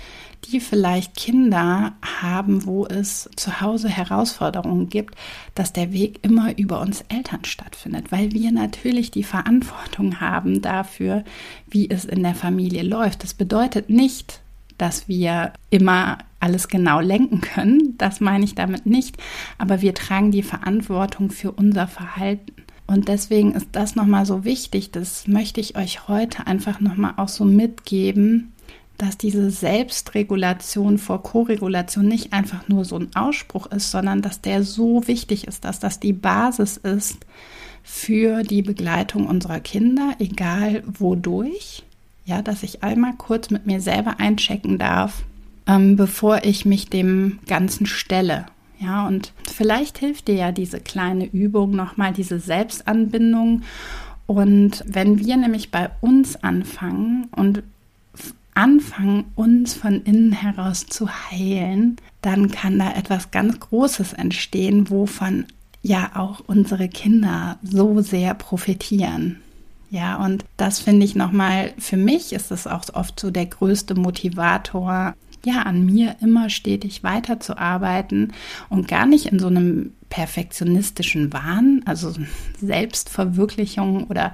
die 0.45 0.59
vielleicht 0.59 1.15
Kinder 1.15 1.93
haben, 2.21 2.65
wo 2.65 2.85
es 2.85 3.29
zu 3.35 3.61
Hause 3.61 3.89
Herausforderungen 3.89 4.89
gibt, 4.89 5.15
dass 5.53 5.73
der 5.73 5.91
Weg 5.91 6.19
immer 6.21 6.57
über 6.57 6.79
uns 6.81 7.03
Eltern 7.09 7.43
stattfindet, 7.45 8.11
weil 8.11 8.31
wir 8.31 8.51
natürlich 8.51 9.11
die 9.11 9.23
Verantwortung 9.23 10.21
haben 10.21 10.61
dafür, 10.61 11.23
wie 11.69 11.89
es 11.89 12.05
in 12.05 12.23
der 12.23 12.35
Familie 12.35 12.83
läuft. 12.83 13.23
Das 13.23 13.33
bedeutet 13.33 13.89
nicht, 13.89 14.41
dass 14.77 15.07
wir 15.07 15.51
immer 15.69 16.19
alles 16.39 16.69
genau 16.69 17.01
lenken 17.01 17.41
können, 17.41 17.95
das 17.97 18.21
meine 18.21 18.45
ich 18.45 18.55
damit 18.55 18.85
nicht, 18.85 19.17
aber 19.57 19.81
wir 19.81 19.93
tragen 19.93 20.31
die 20.31 20.43
Verantwortung 20.43 21.31
für 21.31 21.51
unser 21.51 21.87
Verhalten. 21.87 22.53
Und 22.87 23.07
deswegen 23.07 23.51
ist 23.51 23.67
das 23.73 23.95
nochmal 23.95 24.25
so 24.25 24.45
wichtig, 24.45 24.89
das 24.91 25.27
möchte 25.27 25.61
ich 25.61 25.77
euch 25.77 26.07
heute 26.07 26.47
einfach 26.47 26.79
nochmal 26.79 27.13
auch 27.17 27.27
so 27.27 27.45
mitgeben, 27.45 28.53
dass 28.99 29.17
diese 29.17 29.49
Selbstregulation 29.49 30.97
vor 30.97 31.23
Koregulation 31.23 32.07
nicht 32.07 32.33
einfach 32.33 32.67
nur 32.67 32.85
so 32.85 32.97
ein 32.97 33.15
Ausspruch 33.15 33.65
ist, 33.67 33.91
sondern 33.91 34.21
dass 34.21 34.41
der 34.41 34.63
so 34.63 35.07
wichtig 35.07 35.47
ist, 35.47 35.63
dass 35.63 35.79
das 35.79 35.99
die 35.99 36.13
Basis 36.13 36.77
ist 36.77 37.25
für 37.81 38.43
die 38.43 38.61
Begleitung 38.61 39.25
unserer 39.25 39.61
Kinder, 39.61 40.15
egal 40.19 40.83
wodurch. 40.85 41.83
Ja, 42.25 42.43
dass 42.43 42.61
ich 42.61 42.83
einmal 42.83 43.13
kurz 43.17 43.49
mit 43.49 43.65
mir 43.65 43.81
selber 43.81 44.19
einchecken 44.19 44.77
darf, 44.77 45.23
ähm, 45.65 45.95
bevor 45.95 46.43
ich 46.43 46.65
mich 46.65 46.89
dem 46.89 47.39
Ganzen 47.47 47.87
stelle. 47.87 48.45
Ja, 48.79 49.07
und 49.07 49.33
vielleicht 49.51 49.97
hilft 49.97 50.27
dir 50.27 50.35
ja 50.35 50.51
diese 50.51 50.79
kleine 50.79 51.25
Übung 51.25 51.71
nochmal, 51.71 52.13
diese 52.13 52.39
Selbstanbindung. 52.39 53.63
Und 54.27 54.83
wenn 54.85 55.19
wir 55.19 55.37
nämlich 55.37 55.71
bei 55.71 55.89
uns 56.01 56.35
anfangen 56.43 57.29
und 57.35 57.63
anfangen, 58.59 59.31
uns 59.35 59.73
von 59.73 60.01
innen 60.03 60.33
heraus 60.33 60.85
zu 60.85 61.09
heilen, 61.09 61.95
dann 62.21 62.51
kann 62.51 62.77
da 62.77 62.91
etwas 62.91 63.31
ganz 63.31 63.57
Großes 63.59 64.11
entstehen, 64.13 64.89
wovon 64.89 65.45
ja 65.81 66.11
auch 66.15 66.41
unsere 66.45 66.89
Kinder 66.89 67.57
so 67.63 68.01
sehr 68.01 68.33
profitieren. 68.33 69.39
Ja, 69.91 70.17
und 70.17 70.43
das 70.57 70.79
finde 70.79 71.05
ich 71.05 71.15
nochmal, 71.15 71.73
für 71.79 71.95
mich 71.95 72.33
ist 72.33 72.51
es 72.51 72.67
auch 72.67 72.83
oft 72.93 73.17
so 73.17 73.31
der 73.31 73.45
größte 73.45 73.95
Motivator, 73.95 75.15
ja, 75.45 75.61
an 75.61 75.85
mir 75.85 76.17
immer 76.19 76.49
stetig 76.49 77.01
weiterzuarbeiten 77.01 78.33
und 78.69 78.89
gar 78.89 79.05
nicht 79.05 79.27
in 79.27 79.39
so 79.39 79.47
einem 79.47 79.93
perfektionistischen 80.09 81.31
Wahn, 81.31 81.81
also 81.85 82.13
Selbstverwirklichung 82.59 84.07
oder 84.07 84.33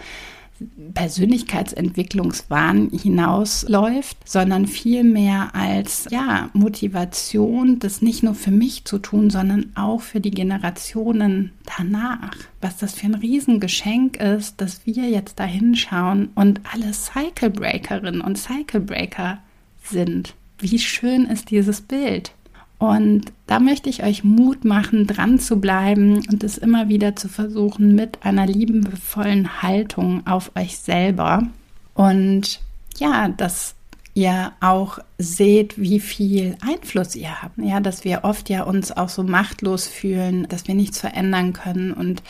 Persönlichkeitsentwicklungswahn 0.93 2.89
hinausläuft, 2.91 4.17
sondern 4.25 4.67
vielmehr 4.67 5.53
als 5.53 6.07
ja, 6.09 6.50
Motivation, 6.53 7.79
das 7.79 8.01
nicht 8.01 8.24
nur 8.24 8.35
für 8.35 8.51
mich 8.51 8.85
zu 8.85 9.00
tun, 9.00 9.29
sondern 9.29 9.71
auch 9.75 10.01
für 10.01 10.21
die 10.21 10.31
Generationen 10.31 11.51
danach. 11.77 12.35
Was 12.62 12.77
das 12.77 12.93
für 12.93 13.07
ein 13.07 13.15
Riesengeschenk 13.15 14.17
ist, 14.17 14.62
dass 14.62 14.85
wir 14.85 15.09
jetzt 15.09 15.39
da 15.39 15.43
hinschauen 15.43 16.29
und 16.35 16.62
alle 16.71 16.93
Cycle 16.93 17.50
Breakerinnen 17.50 18.21
und 18.21 18.38
Cycle 18.38 18.79
Breaker 18.81 19.39
sind. 19.83 20.35
Wie 20.59 20.79
schön 20.79 21.25
ist 21.25 21.51
dieses 21.51 21.81
Bild? 21.81 22.31
Und 22.77 23.25
da 23.48 23.60
möchte 23.60 23.89
ich 23.89 24.03
euch 24.03 24.24
Mut 24.24 24.65
machen, 24.65 25.08
dran 25.08 25.39
zu 25.39 25.62
bleiben 25.62 26.24
und 26.29 26.44
es 26.44 26.58
immer 26.58 26.89
wieder 26.89 27.15
zu 27.15 27.29
versuchen 27.29 27.96
mit 27.96 28.24
einer 28.24 28.46
liebevollen 28.46 29.62
Haltung 29.62 30.25
auf 30.27 30.51
euch 30.55 30.77
selber. 30.77 31.44
Und 31.94 32.60
ja, 32.98 33.29
dass 33.29 33.75
ihr 34.13 34.53
auch 34.62 35.00
seht, 35.17 35.79
wie 35.79 36.00
viel 36.00 36.58
Einfluss 36.62 37.15
ihr 37.15 37.41
habt. 37.41 37.58
Ja, 37.58 37.82
dass 37.82 38.03
wir 38.03 38.24
oft 38.24 38.50
ja 38.50 38.63
uns 38.63 38.91
auch 38.91 39.10
so 39.10 39.24
machtlos 39.24 39.88
fühlen, 39.88 40.48
dass 40.48 40.67
wir 40.67 40.75
nichts 40.75 41.00
verändern 41.00 41.53
können 41.53 41.91
und 41.91 42.24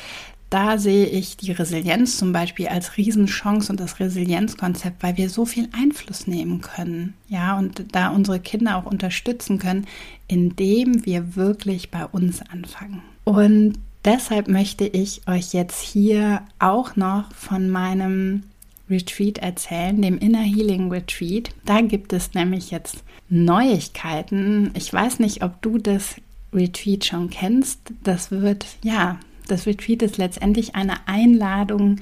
da 0.49 0.77
sehe 0.77 1.07
ich 1.07 1.37
die 1.37 1.51
Resilienz 1.51 2.17
zum 2.17 2.31
Beispiel 2.31 2.67
als 2.67 2.97
Riesenchance 2.97 3.71
und 3.71 3.79
das 3.79 3.99
Resilienzkonzept, 3.99 5.01
weil 5.01 5.17
wir 5.17 5.29
so 5.29 5.45
viel 5.45 5.67
Einfluss 5.77 6.27
nehmen 6.27 6.61
können, 6.61 7.13
ja, 7.27 7.57
und 7.57 7.85
da 7.91 8.09
unsere 8.09 8.39
Kinder 8.39 8.77
auch 8.77 8.85
unterstützen 8.85 9.59
können, 9.59 9.87
indem 10.27 11.05
wir 11.05 11.35
wirklich 11.35 11.89
bei 11.91 12.05
uns 12.05 12.41
anfangen. 12.41 13.01
Und 13.23 13.73
deshalb 14.05 14.47
möchte 14.47 14.85
ich 14.85 15.27
euch 15.27 15.53
jetzt 15.53 15.81
hier 15.81 16.43
auch 16.59 16.95
noch 16.95 17.33
von 17.33 17.69
meinem 17.69 18.43
Retreat 18.89 19.39
erzählen, 19.39 19.99
dem 19.99 20.19
Inner 20.19 20.43
Healing 20.43 20.91
Retreat. 20.91 21.49
Da 21.65 21.81
gibt 21.81 22.13
es 22.13 22.35
nämlich 22.35 22.69
jetzt 22.69 23.03
Neuigkeiten. 23.29 24.71
Ich 24.75 24.93
weiß 24.93 25.19
nicht, 25.19 25.43
ob 25.43 25.61
du 25.63 25.79
das 25.79 26.15
Retreat 26.53 27.05
schon 27.05 27.29
kennst. 27.31 27.79
Das 28.03 28.29
wird 28.29 28.65
ja 28.83 29.19
das 29.47 29.65
Retreat 29.65 30.01
ist 30.01 30.17
letztendlich 30.17 30.75
eine 30.75 31.07
Einladung 31.07 31.97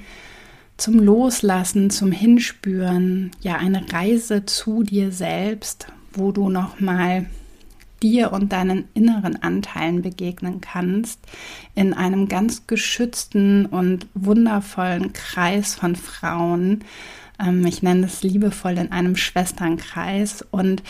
zum 0.77 0.99
Loslassen, 0.99 1.89
zum 1.89 2.11
Hinspüren, 2.11 3.31
ja, 3.41 3.57
eine 3.57 3.91
Reise 3.91 4.45
zu 4.45 4.83
dir 4.83 5.11
selbst, 5.11 5.87
wo 6.13 6.31
du 6.31 6.49
nochmal 6.49 7.27
dir 8.01 8.33
und 8.33 8.51
deinen 8.51 8.85
inneren 8.93 9.41
Anteilen 9.41 10.01
begegnen 10.01 10.59
kannst, 10.61 11.19
in 11.73 11.93
einem 11.93 12.27
ganz 12.27 12.67
geschützten 12.67 13.65
und 13.65 14.07
wundervollen 14.13 15.13
Kreis 15.13 15.75
von 15.75 15.95
Frauen. 15.95 16.83
Ähm, 17.39 17.65
ich 17.65 17.81
nenne 17.81 18.05
es 18.05 18.21
liebevoll 18.21 18.77
in 18.77 18.91
einem 18.91 19.15
Schwesternkreis 19.15 20.45
und 20.51 20.83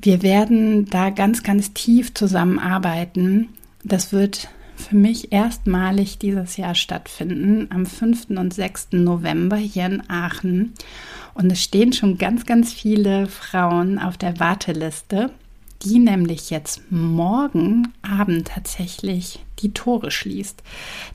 wir 0.00 0.22
werden 0.22 0.86
da 0.86 1.10
ganz, 1.10 1.42
ganz 1.42 1.72
tief 1.72 2.12
zusammenarbeiten. 2.12 3.48
Das 3.84 4.12
wird 4.12 4.48
für 4.82 4.96
mich 4.96 5.32
erstmalig 5.32 6.18
dieses 6.18 6.56
Jahr 6.56 6.74
stattfinden, 6.74 7.68
am 7.70 7.86
5. 7.86 8.30
und 8.30 8.52
6. 8.52 8.88
November 8.92 9.56
hier 9.56 9.86
in 9.86 10.08
Aachen. 10.08 10.72
Und 11.34 11.50
es 11.50 11.62
stehen 11.62 11.92
schon 11.92 12.18
ganz, 12.18 12.46
ganz 12.46 12.72
viele 12.72 13.26
Frauen 13.26 13.98
auf 13.98 14.16
der 14.16 14.38
Warteliste, 14.38 15.30
die 15.82 15.98
nämlich 15.98 16.50
jetzt 16.50 16.82
morgen 16.90 17.92
Abend 18.02 18.48
tatsächlich 18.48 19.40
die 19.60 19.72
Tore 19.72 20.10
schließt. 20.10 20.62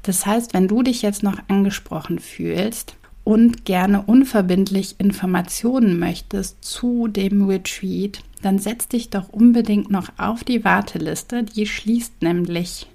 Das 0.04 0.26
heißt, 0.26 0.54
wenn 0.54 0.68
du 0.68 0.84
dich 0.84 1.02
jetzt 1.02 1.24
noch 1.24 1.38
angesprochen 1.48 2.20
fühlst 2.20 2.96
und 3.24 3.66
gerne 3.66 4.02
unverbindlich 4.04 4.96
Informationen 5.00 6.00
möchtest 6.00 6.64
zu 6.64 7.08
dem 7.08 7.46
Retreat, 7.46 8.22
dann 8.42 8.60
setz 8.60 8.88
dich 8.88 9.10
doch 9.10 9.30
unbedingt 9.30 9.90
noch 9.90 10.10
auf 10.18 10.44
die 10.44 10.64
Warteliste. 10.64 11.44
Die 11.44 11.66
schließt 11.66 12.22
nämlich 12.22 12.88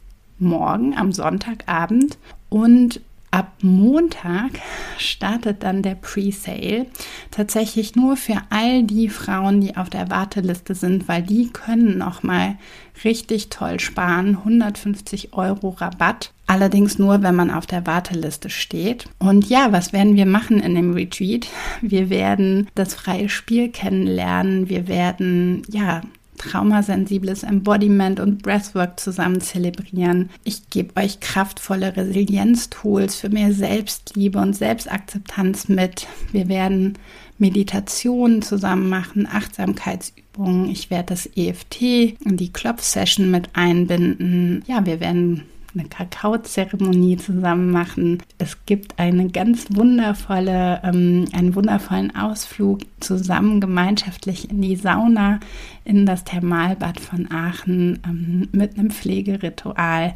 morgen 0.43 0.95
am 0.97 1.13
Sonntagabend 1.13 2.19
und 2.49 3.01
ab 3.33 3.51
Montag 3.63 4.51
startet 4.99 5.63
dann 5.63 5.83
der 5.83 5.95
Pre-Sale. 5.95 6.87
Tatsächlich 7.31 7.97
nur 7.97 8.17
für 8.17 8.37
all 8.51 8.85
die 8.85 9.09
Frauen, 9.09 9.61
die 9.63 9.77
auf 9.77 9.89
der 9.89 10.11
Warteliste 10.11 10.75
sind, 10.75 11.09
weil 11.09 11.23
die 11.23 11.49
können 11.49 11.99
noch 11.99 12.23
mal 12.23 12.57
richtig 13.05 13.49
toll 13.49 13.81
sparen. 13.81 14.37
150 14.37 15.33
Euro 15.33 15.71
Rabatt. 15.71 16.33
Allerdings 16.47 16.99
nur, 16.99 17.23
wenn 17.23 17.35
man 17.35 17.51
auf 17.51 17.67
der 17.67 17.87
Warteliste 17.87 18.51
steht. 18.51 19.07
Und 19.19 19.49
ja, 19.49 19.73
was 19.73 19.95
werden 19.95 20.17
wir 20.17 20.27
machen 20.27 20.61
in 20.61 20.75
dem 20.75 20.93
Retreat? 20.93 21.49
Wir 21.81 22.11
werden 22.11 22.69
das 22.75 22.93
freie 22.93 23.31
Spiel 23.31 23.71
kennenlernen. 23.71 24.69
Wir 24.69 24.89
werden, 24.89 25.63
ja, 25.71 26.03
traumasensibles 26.43 27.43
Embodiment 27.43 28.21
und 28.21 28.43
Breathwork 28.43 28.99
zusammen 28.99 29.41
zelebrieren. 29.41 30.31
Ich 30.45 30.71
gebe 30.71 31.01
euch 31.01 31.21
kraftvolle 31.21 31.97
Resilienztools 31.97 33.17
für 33.17 33.29
mehr 33.29 33.53
Selbstliebe 33.53 34.39
und 34.39 34.55
Selbstakzeptanz 34.55 35.69
mit. 35.69 36.07
Wir 36.33 36.49
werden 36.49 36.99
Meditationen 37.39 38.43
zusammen 38.43 38.89
machen, 38.89 39.27
Achtsamkeitsübungen. 39.27 40.69
Ich 40.71 40.91
werde 40.91 41.15
das 41.15 41.29
EFT 41.37 41.83
in 41.83 42.37
die 42.37 42.53
Klopfsession 42.53 43.31
mit 43.31 43.51
einbinden. 43.55 44.63
Ja, 44.67 44.87
wir 44.87 45.01
werden 45.01 45.43
eine 45.75 45.89
Kakaozeremonie 45.89 47.17
zusammen 47.17 47.71
machen. 47.71 48.23
Es 48.39 48.65
gibt 48.67 48.99
eine 48.99 49.29
ganz 49.29 49.67
wundervolle, 49.71 50.81
ähm, 50.85 51.27
einen 51.33 51.55
wundervollen 51.55 52.15
Ausflug 52.15 52.81
zusammen 53.01 53.61
gemeinschaftlich 53.61 54.51
in 54.51 54.63
die 54.63 54.77
Sauna, 54.77 55.41
in 55.85 56.07
das 56.07 56.25
Thermalbad 56.25 57.01
von 57.01 57.31
Aachen 57.31 58.01
ähm, 58.07 58.49
mit 58.53 58.79
einem 58.79 58.91
Pflegeritual. 58.91 60.15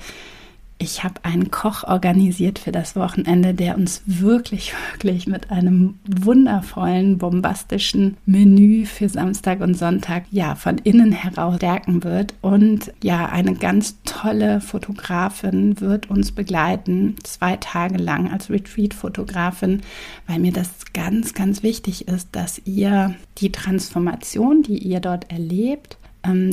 Ich 0.78 1.04
habe 1.04 1.24
einen 1.24 1.50
Koch 1.50 1.84
organisiert 1.84 2.58
für 2.58 2.70
das 2.70 2.96
Wochenende, 2.96 3.54
der 3.54 3.76
uns 3.76 4.02
wirklich, 4.04 4.74
wirklich 4.92 5.26
mit 5.26 5.50
einem 5.50 5.98
wundervollen, 6.06 7.16
bombastischen 7.16 8.18
Menü 8.26 8.84
für 8.84 9.08
Samstag 9.08 9.60
und 9.60 9.74
Sonntag 9.74 10.24
ja 10.30 10.54
von 10.54 10.76
innen 10.78 11.12
heraus 11.12 11.56
stärken 11.56 12.04
wird. 12.04 12.34
Und 12.42 12.92
ja, 13.02 13.26
eine 13.26 13.54
ganz 13.54 13.96
tolle 14.04 14.60
Fotografin 14.60 15.80
wird 15.80 16.10
uns 16.10 16.32
begleiten, 16.32 17.16
zwei 17.22 17.56
Tage 17.56 17.96
lang 17.96 18.30
als 18.30 18.50
Retreat-Fotografin, 18.50 19.80
weil 20.26 20.40
mir 20.40 20.52
das 20.52 20.70
ganz, 20.92 21.32
ganz 21.32 21.62
wichtig 21.62 22.06
ist, 22.08 22.28
dass 22.32 22.60
ihr 22.66 23.14
die 23.38 23.50
Transformation, 23.50 24.62
die 24.62 24.78
ihr 24.78 25.00
dort 25.00 25.30
erlebt, 25.30 25.96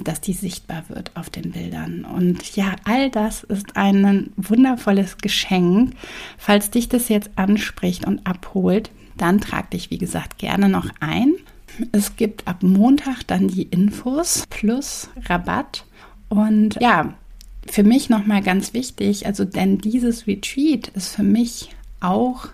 dass 0.04 0.22
die 0.22 0.34
sichtbar 0.34 0.84
wird 0.90 1.12
auf 1.16 1.30
den 1.30 1.52
Bildern. 1.52 2.06
Und 2.06 2.56
ja, 2.56 2.76
all 2.84 3.10
das 3.10 3.44
ist 3.44 3.76
ein 3.76 4.32
wundervolles 4.38 5.18
Geschenk. 5.18 5.94
Falls 6.38 6.72
dich 6.72 6.90
das 6.90 7.10
jetzt 7.10 7.32
anspricht 7.36 8.06
und 8.06 8.26
abholt, 8.26 8.92
dann 9.18 9.40
trag 9.40 9.72
dich, 9.72 9.92
wie 9.92 9.98
gesagt, 9.98 10.38
gerne 10.38 10.70
noch 10.70 10.90
ein. 11.00 11.34
Es 11.92 12.16
gibt 12.16 12.48
ab 12.48 12.62
Montag 12.62 13.24
dann 13.28 13.48
die 13.48 13.64
Infos 13.64 14.44
plus 14.50 15.10
Rabatt. 15.28 15.86
Und 16.30 16.78
ja, 16.82 17.14
für 17.66 17.84
mich 17.84 18.10
nochmal 18.10 18.42
ganz 18.42 18.74
wichtig, 18.74 19.26
also 19.26 19.46
denn 19.46 19.78
dieses 19.78 20.28
Retreat 20.28 20.90
ist 20.90 21.16
für 21.16 21.24
mich 21.24 21.70
auch 22.00 22.48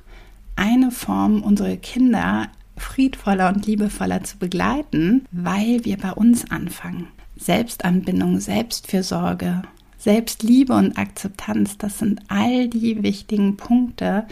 eine 0.56 0.92
Form, 0.92 1.42
unsere 1.42 1.78
Kinder 1.78 2.48
friedvoller 2.80 3.50
und 3.50 3.66
liebevoller 3.66 4.24
zu 4.24 4.38
begleiten, 4.38 5.26
weil 5.32 5.86
wir 5.86 5.98
bei 5.98 6.12
uns 6.12 6.50
anfangen. 6.50 7.08
Selbstanbindung, 7.38 8.40
Selbstfürsorge, 8.40 9.62
Selbstliebe 9.98 10.74
und 10.74 10.98
Akzeptanz, 10.98 11.78
das 11.78 12.00
sind 12.00 12.22
all 12.30 12.70
die 12.70 13.04
wichtigen 13.04 13.58
Punkte, 13.58 14.26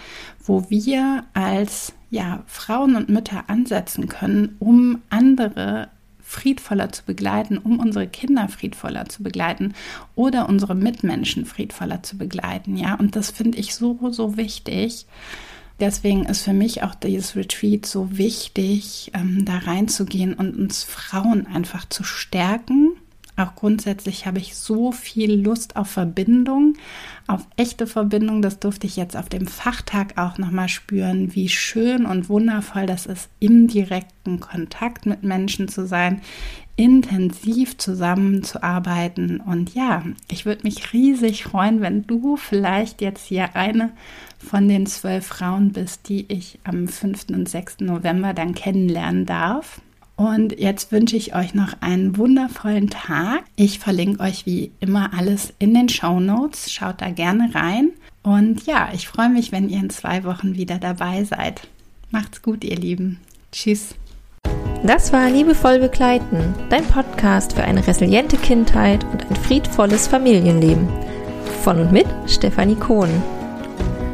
wo 0.44 0.70
wir 0.70 1.26
als 1.34 1.94
ja, 2.10 2.44
Frauen 2.48 2.96
und 2.96 3.10
Mütter 3.10 3.46
ansetzen 3.48 4.08
können, 4.08 4.56
um 4.60 5.02
andere 5.10 5.90
friedvoller 6.22 6.92
zu 6.92 7.06
begleiten, 7.06 7.58
um 7.58 7.80
unsere 7.80 8.08
Kinder 8.08 8.50
friedvoller 8.50 9.08
zu 9.08 9.24
begleiten 9.24 9.74
oder 10.16 10.50
unsere 10.50 10.76
Mitmenschen 10.76 11.46
friedvoller 11.46 12.04
zu 12.04 12.18
begleiten. 12.18 12.76
Ja, 12.76 12.96
und 12.96 13.16
das 13.16 13.32
finde 13.32 13.58
ich 13.58 13.76
so, 13.76 14.12
so 14.12 14.36
wichtig. 14.36 15.06
Deswegen 15.80 16.26
ist 16.26 16.44
für 16.44 16.54
mich 16.54 16.84
auch 16.84 16.96
dieses 16.96 17.36
Retreat 17.36 17.86
so 17.86 18.18
wichtig, 18.18 19.12
ähm, 19.14 19.46
da 19.46 19.58
reinzugehen 19.60 20.34
und 20.34 20.58
uns 20.58 20.84
Frauen 20.84 21.46
einfach 21.46 21.88
zu 21.88 22.04
stärken. 22.04 22.94
Auch 23.36 23.54
grundsätzlich 23.54 24.26
habe 24.26 24.40
ich 24.40 24.56
so 24.56 24.92
viel 24.92 25.32
Lust 25.32 25.76
auf 25.76 25.90
Verbindung, 25.90 26.74
auf 27.28 27.46
echte 27.56 27.86
Verbindung. 27.86 28.42
Das 28.42 28.58
durfte 28.58 28.88
ich 28.88 28.96
jetzt 28.96 29.16
auf 29.16 29.30
dem 29.30 29.46
Fachtag 29.46 30.18
auch 30.18 30.40
nochmal 30.40 30.70
spüren, 30.70 31.36
wie 31.36 31.48
schön 31.48 32.08
und 32.08 32.30
wundervoll 32.30 32.88
das 32.88 33.06
ist, 33.06 33.30
im 33.40 33.68
direkten 33.68 34.40
Kontakt 34.40 35.06
mit 35.06 35.22
Menschen 35.22 35.68
zu 35.68 35.86
sein, 35.86 36.22
intensiv 36.78 37.78
zusammenzuarbeiten. 37.78 39.42
Und 39.42 39.74
ja, 39.74 40.04
ich 40.32 40.46
würde 40.46 40.64
mich 40.64 40.94
riesig 40.94 41.44
freuen, 41.44 41.82
wenn 41.82 42.08
du 42.08 42.38
vielleicht 42.38 43.02
jetzt 43.02 43.28
hier 43.28 43.56
eine 43.56 43.92
von 44.40 44.70
den 44.70 44.86
zwölf 44.86 45.26
Frauen 45.26 45.74
bist, 45.74 46.08
die 46.08 46.26
ich 46.30 46.60
am 46.64 46.88
5. 46.88 47.26
und 47.34 47.50
6. 47.50 47.80
November 47.82 48.34
dann 48.34 48.54
kennenlernen 48.54 49.26
darf. 49.26 49.82
Und 50.16 50.60
jetzt 50.60 50.92
wünsche 50.92 51.18
ich 51.18 51.36
euch 51.36 51.54
noch 51.54 51.74
einen 51.82 52.18
wundervollen 52.18 52.90
Tag. 52.90 53.44
Ich 53.56 53.80
verlinke 53.80 54.24
euch 54.24 54.46
wie 54.46 54.72
immer 54.80 55.14
alles 55.14 55.54
in 55.60 55.74
den 55.74 55.90
Show 55.90 56.20
Notes. 56.20 56.72
Schaut 56.72 57.02
da 57.02 57.10
gerne 57.10 57.54
rein. 57.54 57.92
Und 58.24 58.66
ja, 58.66 58.90
ich 58.94 59.08
freue 59.08 59.30
mich, 59.30 59.52
wenn 59.52 59.70
ihr 59.70 59.80
in 59.80 59.90
zwei 59.90 60.24
Wochen 60.24 60.56
wieder 60.56 60.78
dabei 60.78 61.24
seid. 61.24 61.68
Macht's 62.12 62.42
gut, 62.42 62.64
ihr 62.64 62.78
Lieben. 62.78 63.20
Tschüss. 63.52 63.96
Das 64.88 65.12
war 65.12 65.30
Liebevoll 65.30 65.80
Begleiten, 65.80 66.56
dein 66.70 66.86
Podcast 66.86 67.52
für 67.52 67.66
eine 67.66 67.86
resiliente 67.86 68.38
Kindheit 68.38 69.04
und 69.12 69.30
ein 69.30 69.36
friedvolles 69.36 70.08
Familienleben. 70.08 70.88
Von 71.62 71.82
und 71.82 71.92
mit 71.92 72.08
Stefanie 72.26 72.78
Kohn. 72.78 73.10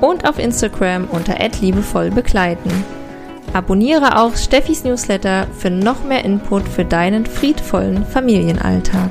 und 0.00 0.26
auf 0.26 0.38
Instagram 0.38 1.06
unter 1.10 1.36
liebevollbegleiten. 1.60 2.72
Abonniere 3.52 4.16
auch 4.16 4.34
Steffis 4.36 4.84
Newsletter 4.84 5.46
für 5.58 5.68
noch 5.68 6.02
mehr 6.02 6.24
Input 6.24 6.66
für 6.66 6.86
deinen 6.86 7.26
friedvollen 7.26 8.06
Familienalltag. 8.06 9.10